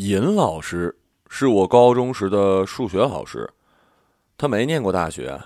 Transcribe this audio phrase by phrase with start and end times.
[0.00, 3.52] 尹老师是我高中时的数学老师，
[4.38, 5.38] 他没念过大学。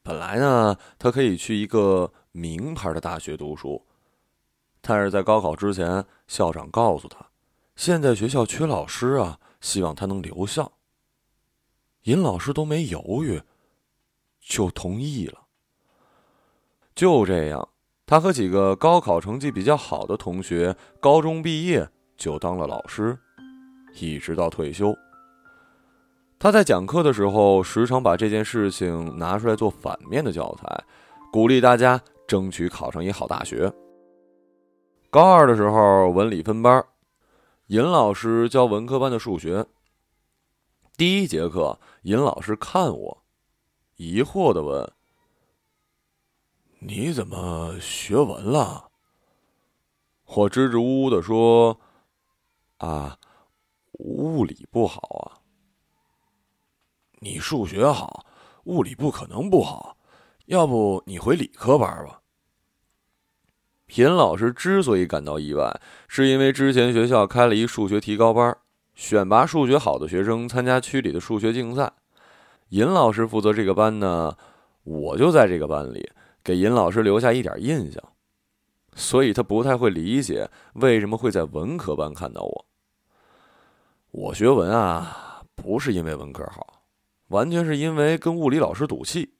[0.00, 3.84] 本来呢，他可以去一个名牌的大学读书，
[4.80, 7.26] 但是在高考之前，校长告诉他，
[7.74, 10.70] 现在学校缺老师啊，希望他能留校。
[12.04, 13.42] 尹老师都没犹豫，
[14.40, 15.46] 就同意了。
[16.94, 17.68] 就这样，
[18.06, 23.18] 他和几个高考成绩比较好的同学，高中毕业就当了老师。
[24.00, 24.92] 一直到退休，
[26.38, 30.84] 他在讲课的时候，时常把这件事情拿出来做反面的教材，
[31.32, 33.72] 鼓励大家争取考上一好大学。
[35.10, 36.84] 高二的时候，文理分班，
[37.68, 39.64] 尹老师教文科班的数学。
[40.96, 43.22] 第一节课，尹老师看我，
[43.96, 44.92] 疑惑的问
[46.80, 48.90] ：“你怎么学文了？”
[50.26, 51.78] 我支支吾吾的说
[52.78, 53.16] ：“啊。”
[53.98, 55.40] 物理不好啊！
[57.20, 58.26] 你数学好，
[58.64, 59.96] 物理不可能不好。
[60.46, 62.20] 要不你回理科班吧？
[63.86, 68.56] 品老师之所以感到意外，是因为之前学校开了一数学提高班，
[68.94, 71.92] 选拔数学好的学生参加区里的数学竞赛。
[72.70, 74.36] 尹老师负责这个班呢，
[74.82, 76.10] 我就在这个班里，
[76.42, 78.02] 给尹老师留下一点印象，
[78.94, 82.66] 所以他不太会理解为什么会在文科班看到我。
[84.16, 86.84] 我学文啊，不是因为文科好，
[87.30, 89.34] 完全是因为跟物理老师赌气。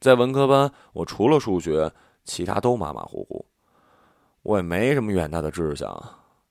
[0.00, 1.92] 在文科班，我除了数学，
[2.24, 3.44] 其他都马马虎虎。
[4.40, 5.94] 我也没什么远大的志向。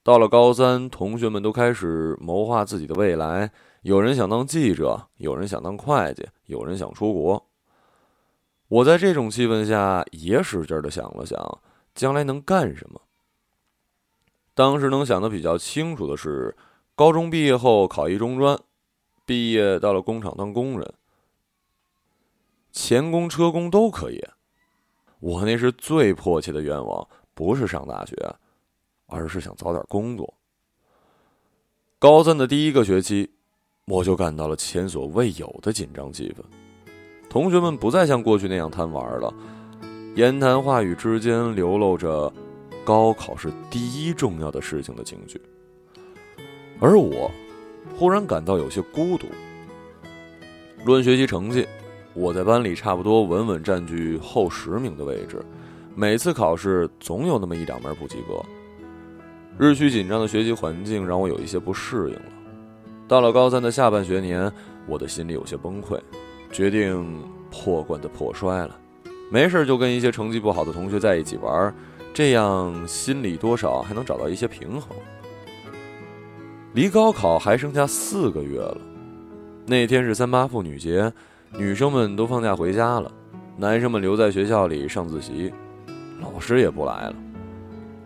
[0.03, 3.51] 到了高三，同学们都开始谋划自己的未来，
[3.81, 7.43] 有人想当记者，有人想当会计，有人想出国。
[8.67, 11.59] 我在这种气氛下，也使劲的想了想，
[11.95, 13.01] 将来能干什么。
[14.53, 16.55] 当时能想的比较清楚的是。
[16.95, 18.57] 高中毕业后考一中专，
[19.25, 20.93] 毕业到了工厂当工人，
[22.71, 24.23] 钳工、车工都可以。
[25.19, 28.15] 我那是最迫切的愿望，不是上大学，
[29.07, 30.33] 而是想早点工作。
[31.99, 33.29] 高三的第一个学期，
[33.87, 36.43] 我就感到了前所未有的紧张气氛。
[37.29, 39.33] 同学们不再像过去那样贪玩了，
[40.15, 42.31] 言谈话语之间流露着
[42.85, 45.41] 高考是第一重要的事情的情绪。
[46.79, 47.31] 而我，
[47.97, 49.27] 忽然感到有些孤独。
[50.83, 51.67] 论学习成绩，
[52.13, 55.43] 我在班里差不多稳稳占据后十名的位置，
[55.95, 58.43] 每次考试总有那么一两门不及格。
[59.57, 62.21] 日趋紧张的学习环境让我有一些不适应了。
[63.07, 64.51] 到了高三的下半学年，
[64.85, 65.99] 我的心里有些崩溃，
[66.51, 68.77] 决定破罐子破摔了。
[69.31, 71.73] 没事就跟一些成绩不好的同学在一起玩，
[72.13, 74.95] 这样心里多少还能找到一些平衡。
[76.75, 78.77] 离高考还剩下四个月了，
[79.65, 81.09] 那天是三八妇女节，
[81.57, 83.09] 女生们都放假回家了，
[83.55, 85.53] 男生们留在学校里上自习，
[86.19, 87.15] 老师也不来了。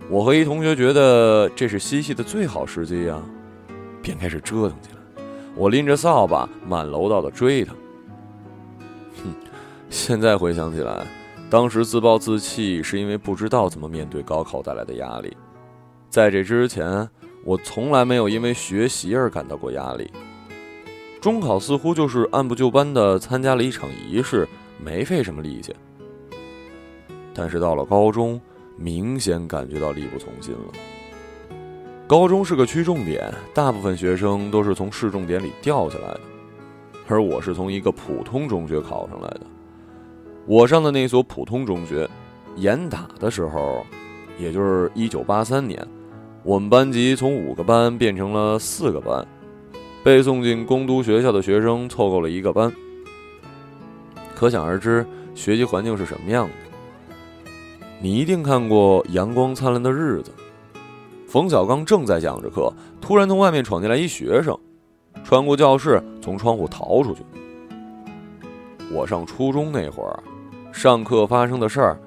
[0.08, 3.20] 我和一同学觉得这是嬉戏的最好时机呀，
[4.04, 5.24] 便开始折腾起来。
[5.56, 7.74] 我拎着扫把满楼道的追他。
[9.24, 9.34] 哼，
[9.90, 11.08] 现在回想起来，
[11.50, 15.36] 当时自暴自弃是因为不知道怎么面对高考带来的压力，
[16.08, 17.10] 在这之前。
[17.44, 20.10] 我从来没有因为学习而感到过压力。
[21.22, 25.76] 中考似乎就是按部就班的参加了一场仪式，没费什么力气。
[27.34, 28.40] 但是到了高中，
[28.78, 30.74] 明显感觉到力不从心了。
[32.08, 36.22] 高中是个区重点，大部分学生都是从市重点里掉下来的，
[37.08, 39.42] 而我是从一个普通中学考上来的。
[40.46, 42.10] 我上的那所普通中学，
[42.56, 43.86] 严打的时候，
[44.40, 45.86] 也就是一九八三年。
[46.50, 49.24] 我们班级从五个班变成了四个班，
[50.04, 52.74] 被送进工读学校的学生凑够了一个班。
[54.34, 55.06] 可想而知，
[55.36, 57.54] 学习环境是什么样的。
[58.02, 60.32] 你一定看过《阳光灿烂的日子》，
[61.28, 64.58] 冯小刚正在讲着课，突然从外面闯进来一学生，
[65.24, 67.22] 穿过教室，从窗户逃出去。
[68.92, 70.20] 我上初中那会儿，
[70.74, 72.02] 上课发生的事儿，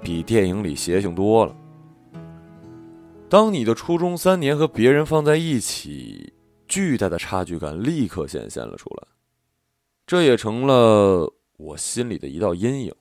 [0.00, 1.52] 比电影里邪性多了。
[3.30, 6.34] 当你的初中三年和别人放在一起，
[6.66, 9.06] 巨大的差距感立刻显现了出来，
[10.04, 12.92] 这也成了我心里的一道阴影。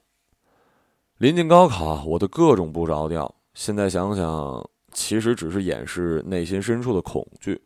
[1.18, 7.60] 临近高考，我的各种不着调，现在想想，其实只是掩饰内心深处的恐惧。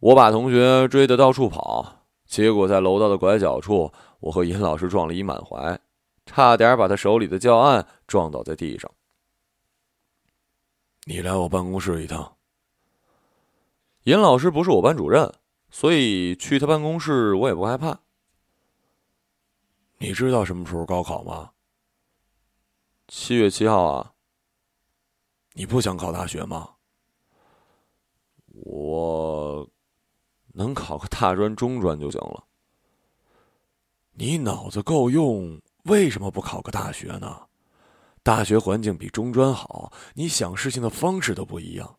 [0.00, 3.88] 我把同学追得到处跑，结果在楼道的拐角处，
[4.18, 5.78] 我和尹老师撞了一满怀，
[6.26, 8.90] 差点把他手里的教案撞倒在地上。
[11.08, 12.36] 你来我办公室一趟。
[14.02, 15.32] 尹老师不是我班主任，
[15.70, 18.00] 所以去他办公室我也不害怕。
[19.98, 21.52] 你知道什么时候高考吗？
[23.06, 24.14] 七月七号啊。
[25.52, 26.74] 你不想考大学吗？
[28.48, 29.70] 我
[30.54, 32.44] 能考个大专、中专就行了。
[34.10, 37.46] 你脑子够用，为什么不考个大学呢？
[38.26, 41.96] 大学环境比中专好，你想事情的方式都不一样。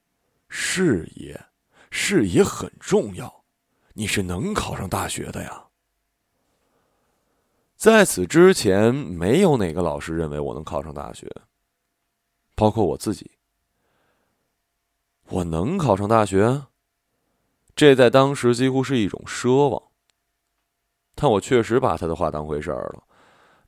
[0.50, 1.42] 视野，
[1.90, 3.46] 视野很重要。
[3.94, 5.68] 你是能考上大学的呀。
[7.78, 11.34] 在此之前，没有哪个老师认为我能考上大学，
[12.56, 13.32] 包括我自己。
[15.30, 16.64] 我能考上大学，
[17.74, 19.82] 这在当时几乎是一种奢望。
[21.16, 23.04] 但我确实把他的话当回事儿了，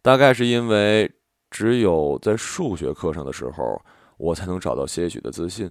[0.01, 1.09] 大概是因为
[1.49, 3.81] 只有在数学课上的时候，
[4.17, 5.69] 我才能找到些许的自信。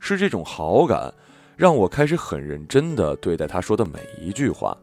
[0.00, 1.12] 是这种好感，
[1.56, 4.76] 让我开始很认真的对待他说的每一句话。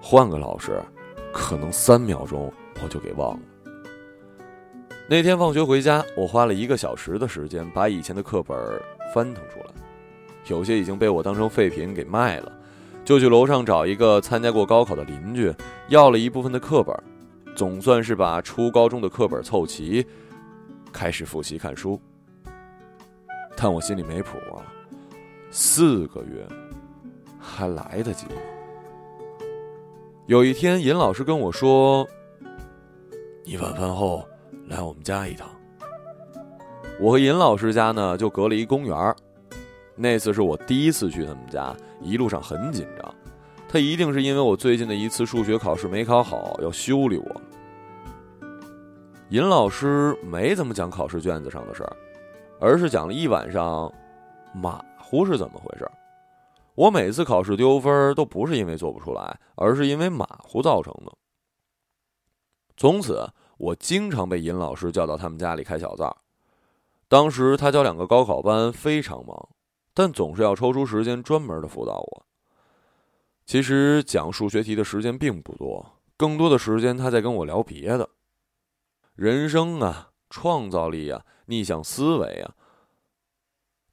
[0.00, 0.82] 换个老师，
[1.32, 3.40] 可能三秒钟我就给忘了。
[5.08, 8.56] 那天放学回家，我花了一个小时的时间把以前的课本
[9.14, 9.66] 翻腾出来，
[10.46, 12.52] 有些已经被我当成废品给卖了，
[13.04, 15.52] 就去楼上找一个参加过高考的邻居，
[15.88, 16.94] 要了一部分的课本，
[17.54, 20.06] 总算是把初高中的课本凑齐，
[20.92, 22.00] 开始复习看书。
[23.56, 24.66] 但我心里没谱啊，
[25.50, 26.46] 四个月
[27.38, 28.26] 还来得及？
[30.26, 32.06] 有一天，尹老师跟我说
[33.44, 34.24] ：“你晚饭后。”
[34.66, 35.46] 来我们家一趟。
[36.98, 39.14] 我和尹老师家呢，就隔了一公园
[39.94, 43.13] 那次是我第一次去他们家，一路上很紧张。
[43.74, 47.42] 他一定是因为我最近的一次数学考试没考好，要修理我。
[49.30, 51.96] 尹老师没怎么讲考试卷子上的事儿，
[52.60, 53.92] 而是讲了一晚上
[54.54, 55.90] 马虎是怎么回事。
[56.76, 61.12] 我每次考试丢分都不是因为做不出来，而是因为马虎造成的。
[62.76, 63.28] 从此。
[63.56, 66.16] 我经常被尹老师叫到他们家里开小灶。
[67.08, 69.48] 当时他教两个高考班，非常忙，
[69.94, 72.26] 但总是要抽出时间专门的辅导我。
[73.46, 78.08] 其实讲数学题的时间并不多，更多的时间他在跟我聊别的，
[79.14, 82.54] 人生啊，创造力啊，逆向思维啊。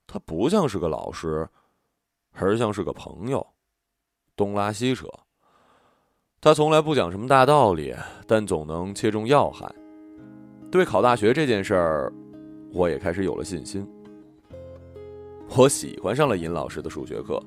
[0.07, 1.48] 他不像是个老师，
[2.31, 3.45] 而像是个朋友，
[4.36, 5.07] 东拉西扯。
[6.39, 7.95] 他从来不讲什么大道理，
[8.25, 9.69] 但总能切中要害。
[10.71, 12.13] 对考大学这件事儿，
[12.71, 13.88] 我也开始有了信心。
[15.56, 17.42] 我喜欢上了尹老师的数学课，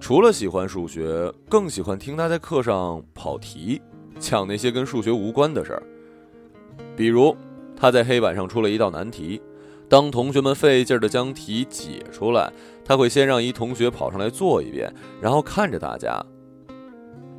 [0.00, 3.80] 除了喜欢数学，更喜欢听他在课上跑题，
[4.18, 5.82] 讲那些跟数学无关的事儿。
[6.94, 7.34] 比如，
[7.74, 9.40] 他在黑板上出了一道难题，
[9.88, 12.52] 当同学们费劲儿的将题解出来，
[12.84, 16.22] 他会先让一同学跑上来做一遍，然后看着大家。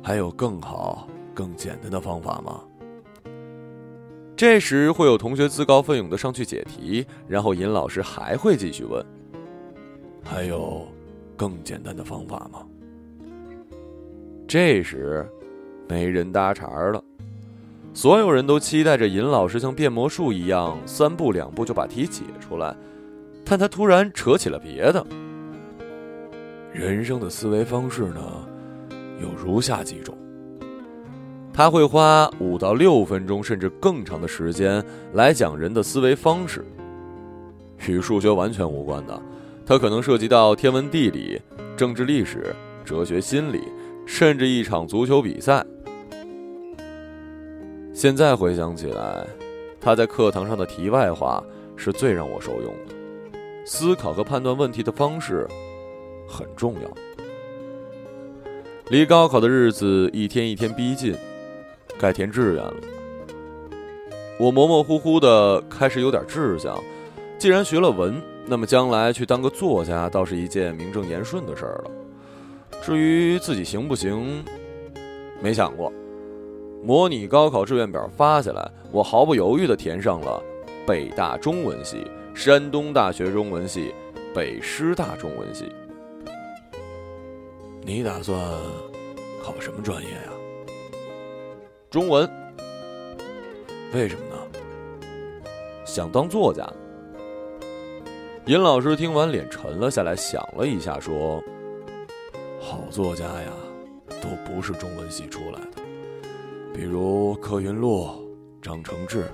[0.02, 2.62] 还有更好、更简单的方法吗？
[4.36, 9.04] 这时会有同学自告奋勇的上去解题，然后尹老师还会继续问
[10.22, 10.86] ：“还有
[11.36, 12.66] 更简单的方法吗？”
[14.48, 15.28] 这时
[15.88, 17.02] 没人搭茬了，
[17.92, 22.74] 所有人都期待着尹老师像变魔术一样，三步两步就把题解出来。
[23.44, 25.06] 但他突然扯起了别的，
[26.72, 28.20] 人生的思维方式呢？
[29.20, 30.14] 有如下几种，
[31.52, 36.64] 他会花五到六分钟甚至更长的时间来讲人的思维方式，
[37.88, 39.22] 与数学完全无关的，
[39.68, 41.42] 他可能涉及到天文地理、
[41.76, 42.54] 政治历史、
[42.84, 43.64] 哲学心理，
[44.06, 45.66] 甚至一场足球比赛。
[47.92, 49.26] 现在回想起来，
[49.80, 51.42] 他在课堂上的题外话
[51.74, 52.94] 是最让我受用的，
[53.64, 55.48] 思考和判断问题的方式
[56.28, 56.88] 很重要。
[58.88, 61.12] 离高考的日子一天一天逼近，
[61.98, 62.74] 该填志愿了。
[64.38, 66.80] 我模模糊糊的开始有点志向，
[67.36, 71.90] 既然学了文，那么将来去当个作家倒是一件名正言顺的事儿了。
[72.80, 74.44] 至于自己行不行，
[75.42, 75.92] 没想过。
[76.84, 80.40] 模拟高考志愿表发下来，我毫不犹豫的填上了
[80.86, 83.92] 北大中文系、山东大学中文系、
[84.32, 85.64] 北师大中文系。
[87.82, 88.38] 你打算
[89.42, 90.32] 考什么专业呀？
[91.90, 92.30] 中文。
[93.92, 94.36] 为什么呢？
[95.84, 96.64] 想当作家。
[98.46, 101.42] 尹老师听完脸沉了下来，想了一下，说
[102.62, 103.50] ：“好作家呀，
[104.22, 105.82] 都不是中文系出来的，
[106.72, 108.08] 比如柯云路、
[108.62, 109.24] 张承志。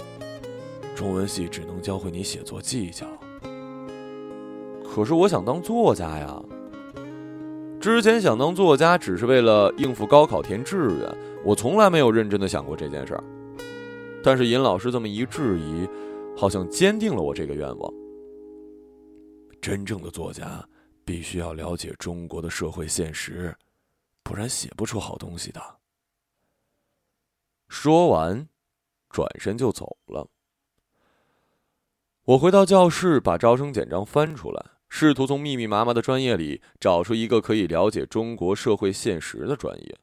[0.96, 3.06] 中文系只能教会你写作技巧。
[4.82, 6.42] 可是我想当作家呀。
[7.78, 11.14] 之前想当作家只是为了应付高考填志愿，
[11.44, 13.22] 我从来没有认真的想过这件事儿。
[14.24, 15.86] 但是尹老师这么一质疑，
[16.34, 17.92] 好像坚定了我这个愿望。
[19.62, 20.68] 真正的作家
[21.04, 23.56] 必须要了解中国的社会现实，
[24.24, 25.78] 不然写不出好东西的。
[27.68, 28.48] 说完，
[29.08, 30.28] 转身就走了。
[32.24, 34.66] 我回到教室，把招生简章翻出来。
[34.88, 39.98] 试图从密密麻麻的专业里找出一个可以了解中国社会现实的专业。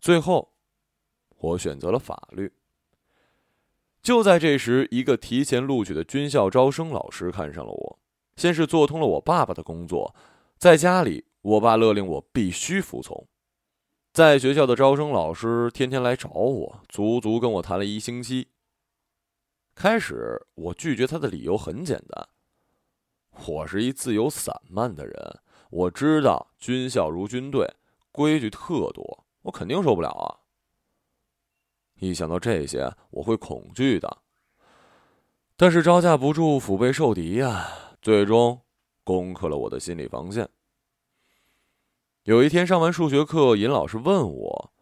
[0.00, 0.54] 最后，
[1.36, 2.50] 我选择了法律。
[4.00, 7.98] 就在这时，一个提前录取的军校招生老师看上了我，
[8.36, 10.14] 先是做通了我爸爸的工作，
[10.58, 13.26] 在家里，我爸勒令我必须服从。
[14.12, 18.48] 在学校的招生老师天天来找我，足足跟我谈了一星期。
[19.74, 22.28] 开始，我拒绝他的理由很简单。
[23.46, 27.68] 我是一自由散漫的人，我知道军校如军队，
[28.12, 30.46] 规矩特多，我肯定受不了啊。
[31.98, 34.18] 一想到这些，我会恐惧的。
[35.56, 37.68] 但是招架不住腹背受敌呀，
[38.04, 38.60] 最终
[39.02, 40.46] 攻克了我的心理防线。
[42.24, 44.72] 有一天上完数学课，尹老师问我：“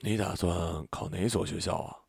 [0.00, 2.08] 你打算考哪所学校啊？”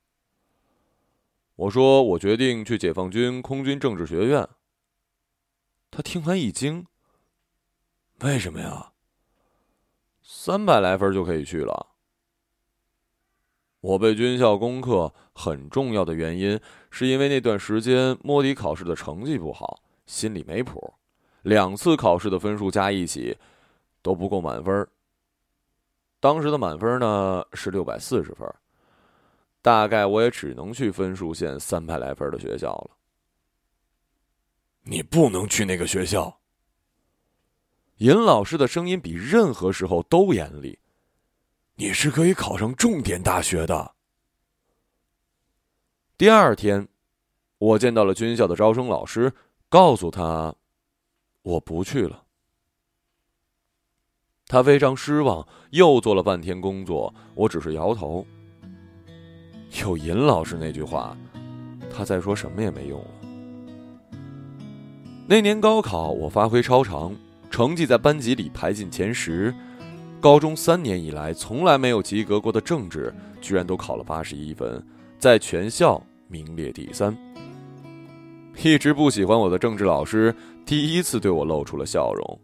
[1.58, 4.48] 我说：“我决定去解放军空军政治学院。”
[5.92, 6.88] 他听完一惊
[8.24, 8.94] ：“为什么呀？
[10.22, 11.88] 三百来分就可以去了。”
[13.82, 16.58] 我被军校攻克很重要的原因，
[16.90, 20.92] 是因为那段时间摸底考试的成绩不好，心里没谱，
[21.44, 23.38] 两次考试的分数加一起
[24.02, 24.88] 都不够满分。
[26.20, 28.52] 当时的满分呢是六百四十分，
[29.62, 32.98] 大概我也只能去分数线三百来分的学校了。
[34.82, 36.40] 你不能去那个学校。
[37.98, 40.80] 尹老师的声音比任何时候都严厉。
[41.76, 43.94] 你是可以考上重点大学的。
[46.18, 46.88] 第二天，
[47.60, 49.32] 我见到了军校的招生老师，
[49.70, 50.56] 告诉他
[51.42, 52.24] 我不去了。
[54.48, 58.26] 他非常失望，又做了半天工作，我只是摇头。
[59.82, 61.18] 有尹老师那句话，
[61.94, 63.08] 他再说什么也没用了。
[65.28, 67.14] 那年高考，我发挥超常，
[67.52, 69.54] 成绩在班级里排进前十。
[70.22, 74.82] 高中三年以来从来没有及格过的政治，居然都考了八十一分，
[75.20, 77.16] 在全校名列第三。
[78.64, 80.34] 一直不喜欢我的政治老师
[80.66, 82.40] 第一次对我露出了笑容。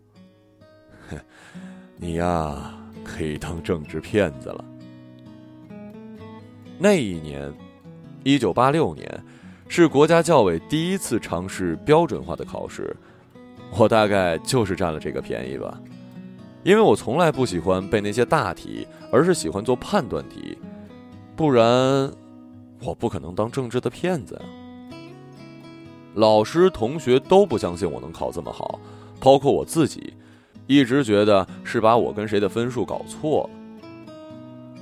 [1.09, 1.17] 哼
[1.97, 4.65] 你呀，可以当政治骗子了。
[6.77, 7.53] 那一年，
[8.23, 9.23] 一九八六年。
[9.69, 12.95] 是国家教委第一次尝试标准化的考试，
[13.75, 15.81] 我大概就是占了这个便宜吧，
[16.63, 20.55] 因为我从来不喜欢背那些大题，而是喜欢做判断题，
[21.35, 21.65] 不然
[22.83, 24.41] 我不可能当政治的骗子呀。
[26.15, 28.79] 老师、同学都不相信我能考这么好，
[29.19, 30.13] 包括我自己，
[30.67, 33.59] 一直觉得是把我跟谁的分数搞错了。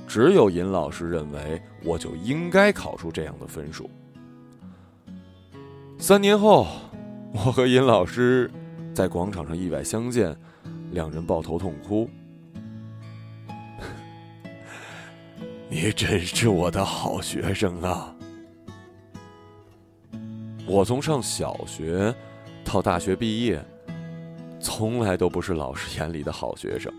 [0.06, 3.88] 只有尹老师认为我就应该考出这样的分数。
[5.98, 6.66] 三年后，
[7.32, 8.50] 我和尹老师
[8.92, 10.36] 在广场上意外相见，
[10.90, 12.10] 两人抱头痛哭。
[15.70, 18.11] 你真是我的好学生啊！
[20.64, 22.14] 我从上小学
[22.64, 23.62] 到大学毕业，
[24.60, 26.92] 从来都不是老师眼里的好学生。